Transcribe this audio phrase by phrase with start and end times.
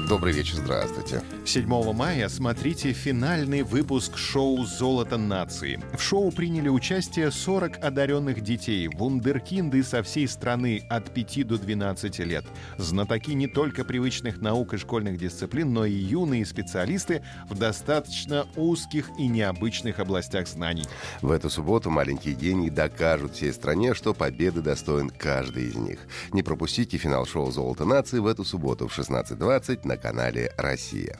[0.00, 1.22] Добрый вечер, здравствуйте.
[1.44, 5.78] 7 мая смотрите финальный выпуск шоу «Золото нации».
[5.98, 12.20] В шоу приняли участие 40 одаренных детей, вундеркинды со всей страны от 5 до 12
[12.20, 12.46] лет.
[12.78, 19.10] Знатоки не только привычных наук и школьных дисциплин, но и юные специалисты в достаточно узких
[19.18, 20.86] и необычных областях знаний.
[21.20, 25.98] В эту субботу маленькие гении докажут всей стране, что победы достоин каждый из них.
[26.32, 31.18] Не пропустите финал шоу «Золото нации» в эту субботу в 16.20 на канале «Россия».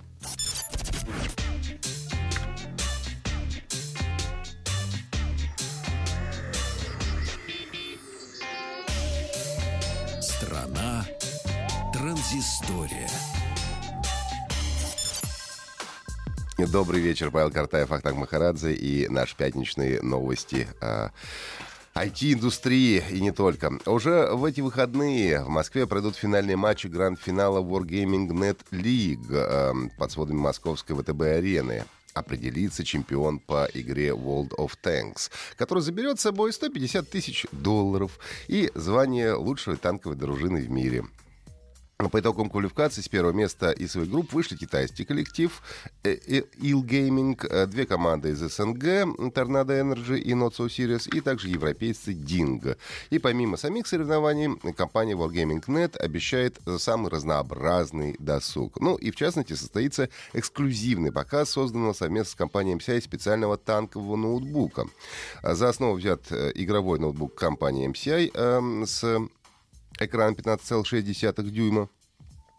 [10.20, 11.06] Страна
[11.92, 13.08] транзистория.
[16.72, 21.10] Добрый вечер, Павел Картаев, Ахтаг Махарадзе и наши пятничные новости а,
[21.94, 23.78] IT-индустрии и не только.
[23.84, 30.10] Уже в эти выходные в Москве пройдут финальные матчи гранд-финала Wargaming Net League э, под
[30.10, 31.84] сводами московской ВТБ-арены
[32.14, 38.18] определится чемпион по игре World of Tanks, который заберет с собой 150 тысяч долларов
[38.48, 41.04] и звание лучшей танковой дружины в мире.
[42.10, 45.62] По итогам квалификации с первого места из своих групп вышли китайский коллектив
[46.02, 51.48] Il Gaming, э, две команды из СНГ, Tornado Energy и Not So Serious, и также
[51.48, 52.76] европейцы Ding.
[53.10, 58.80] И помимо самих соревнований, компания Wargaming.net обещает самый разнообразный досуг.
[58.80, 64.86] Ну и в частности состоится эксклюзивный показ, созданного совместно с компанией MCI специального танкового ноутбука.
[65.42, 69.28] За основу взят э, игровой ноутбук компании MCI э, с
[70.00, 71.88] экран 15,6 дюйма.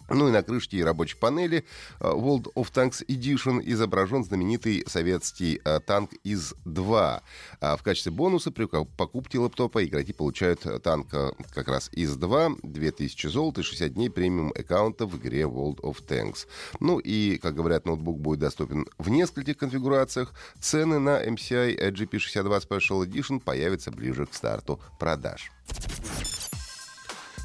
[0.09, 1.65] Ну и на крышке и рабочей панели
[1.99, 7.21] э, World of Tanks Edition изображен знаменитый советский э, танк ИЗ-2.
[7.61, 13.27] А в качестве бонуса при покупке лэптопа игроки получают танк э, как раз ИЗ-2, 2000
[13.27, 16.47] золота и 60 дней премиум аккаунта в игре World of Tanks.
[16.79, 20.33] Ну и, как говорят, ноутбук будет доступен в нескольких конфигурациях.
[20.59, 25.51] Цены на MCI GP62 Special Edition появятся ближе к старту продаж.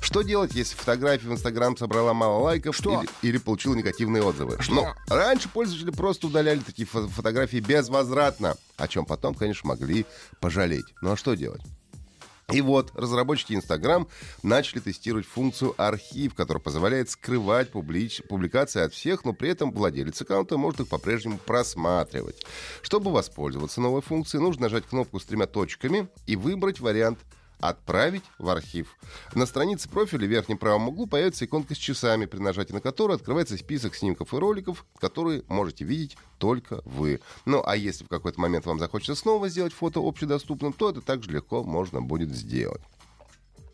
[0.09, 3.03] Что делать, если фотография в Инстаграм собрала мало лайков Что?
[3.03, 4.57] Или, или получила негативные отзывы?
[4.59, 4.73] Что?
[4.73, 10.07] Ну, раньше пользователи просто удаляли такие фо- фотографии безвозвратно, о чем потом, конечно, могли
[10.41, 10.87] пожалеть.
[11.03, 11.61] Ну а что делать?
[12.51, 14.09] И вот разработчики Instagram
[14.43, 18.23] начали тестировать функцию архив, которая позволяет скрывать публич...
[18.31, 22.47] публикации от всех, но при этом владелец аккаунта может их по-прежнему просматривать.
[22.81, 27.19] Чтобы воспользоваться новой функцией, нужно нажать кнопку с тремя точками и выбрать вариант
[27.61, 28.97] «Отправить в архив».
[29.35, 33.17] На странице профиля в верхнем правом углу появится иконка с часами, при нажатии на которую
[33.17, 37.21] открывается список снимков и роликов, которые можете видеть только вы.
[37.45, 41.31] Ну, а если в какой-то момент вам захочется снова сделать фото общедоступным, то это также
[41.31, 42.83] легко можно будет сделать.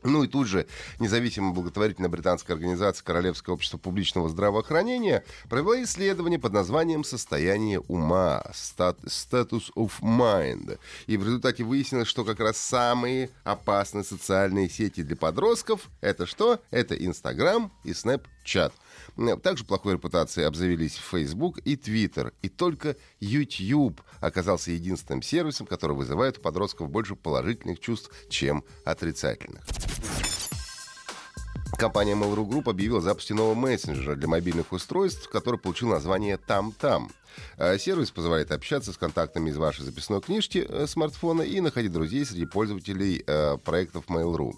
[0.05, 0.67] Ну и тут же
[0.99, 9.73] независимая благотворительная британская организация Королевское общество публичного здравоохранения провела исследование под названием «Состояние ума» (Status
[9.75, 10.79] of Mind.
[11.07, 16.61] И в результате выяснилось, что как раз самые опасные социальные сети для подростков— это что?
[16.71, 17.95] Это Инстаграм и
[18.45, 18.73] Snapchat.
[19.43, 22.33] Также плохой репутацией обзавелись Facebook и Twitter.
[22.43, 29.65] И только YouTube оказался единственным сервисом, который вызывает у подростков больше положительных чувств, чем отрицательных.
[31.77, 37.11] Компания Mail.ru Group объявила о запуске нового мессенджера для мобильных устройств, который получил название «Там-Там».
[37.57, 42.25] А Сервис позволяет общаться с контактами из вашей записной книжки э, смартфона и находить друзей
[42.25, 44.53] среди пользователей э, проектов Mail.ru.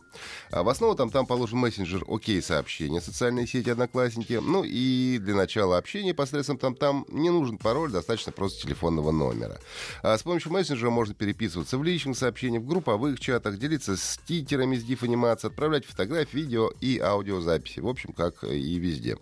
[0.50, 4.40] А в основу там, там положен мессенджер ОК сообщения, социальные сети Одноклассники.
[4.42, 9.58] Ну и для начала общения посредством там-там не нужен пароль, достаточно просто телефонного номера.
[10.02, 14.84] А с помощью мессенджера можно переписываться в личных сообщениях, в групповых чатах, делиться стикерами с
[14.84, 17.80] диф-анимацией, отправлять фотографии, видео и аудиозаписи.
[17.80, 19.16] В общем, как и везде.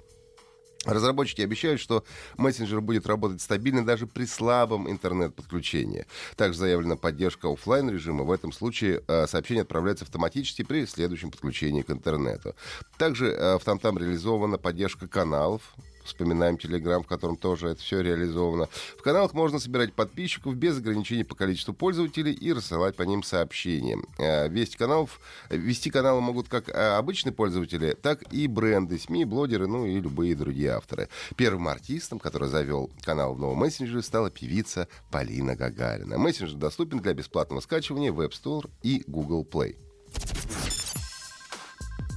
[0.84, 2.04] Разработчики обещают, что
[2.36, 6.06] мессенджер будет работать стабильно даже при слабом интернет-подключении.
[6.36, 8.24] Также заявлена поддержка офлайн режима.
[8.24, 12.54] В этом случае э, сообщение отправляется автоматически при следующем подключении к интернету.
[12.98, 15.74] Также э, в Тамтам реализована поддержка каналов.
[16.04, 18.68] Вспоминаем Телеграм, в котором тоже это все реализовано.
[18.98, 23.98] В каналах можно собирать подписчиков без ограничений по количеству пользователей и рассылать по ним сообщения.
[24.18, 25.20] Э, Вести, каналов,
[25.50, 30.34] вести каналы могут как э, обычные пользователи, так и бренды, СМИ, блогеры, ну и любые
[30.34, 31.08] другие авторы.
[31.36, 36.18] Первым артистом, который завел канал в новом мессенджере, стала певица Полина Гагарина.
[36.18, 39.76] Мессенджер доступен для бесплатного скачивания в App Store и Google Play.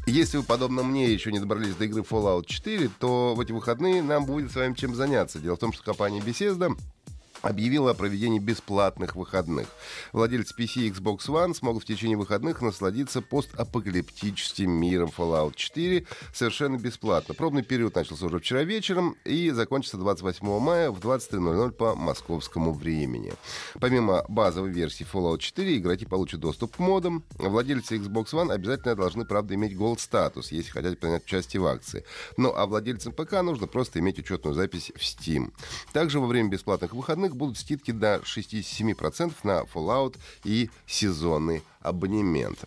[0.10, 4.02] Если вы, подобно мне, еще не добрались до игры Fallout 4, то в эти выходные
[4.02, 5.38] нам будет с вами чем заняться.
[5.40, 6.78] Дело в том, что компания Bethesda
[7.48, 9.68] объявила о проведении бесплатных выходных.
[10.12, 16.78] Владельцы PC и Xbox One смогут в течение выходных насладиться постапокалиптическим миром Fallout 4 совершенно
[16.78, 17.34] бесплатно.
[17.34, 23.34] Пробный период начался уже вчера вечером и закончится 28 мая в 23.00 по московскому времени.
[23.80, 27.24] Помимо базовой версии Fallout 4, игроки получат доступ к модам.
[27.38, 32.04] Владельцы Xbox One обязательно должны, правда, иметь Gold статус, если хотят принять участие в акции.
[32.36, 35.54] Ну а владельцам ПК нужно просто иметь учетную запись в Steam.
[35.94, 42.66] Также во время бесплатных выходных будут скидки до 67% на Fallout и сезонный абонемент.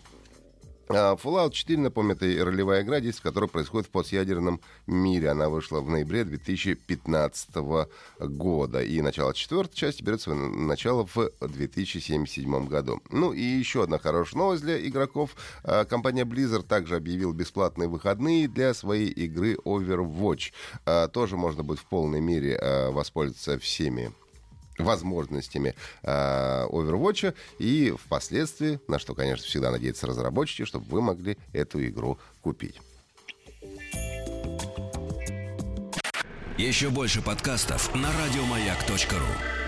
[0.93, 5.29] А, Fallout 4, напомню, это ролевая игра, действие которой происходит в постъядерном мире.
[5.29, 7.49] Она вышла в ноябре 2015
[8.19, 8.83] года.
[8.83, 13.01] И начало четвертой части берет свое начало в 2077 году.
[13.09, 15.35] Ну и еще одна хорошая новость для игроков.
[15.63, 20.51] А, компания Blizzard также объявила бесплатные выходные для своей игры Overwatch.
[20.85, 22.59] А, тоже можно будет в полной мере
[22.91, 24.11] воспользоваться всеми
[24.83, 31.85] возможностями э, Overwatch и впоследствии, на что, конечно, всегда надеются разработчики, чтобы вы могли эту
[31.85, 32.79] игру купить.
[36.57, 39.60] Еще больше подкастов на радиомаяк.ру